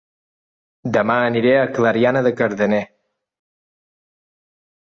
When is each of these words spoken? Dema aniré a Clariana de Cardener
Dema 0.95 1.17
aniré 1.25 1.51
a 1.57 1.67
Clariana 1.75 2.25
de 2.29 2.33
Cardener 2.41 2.83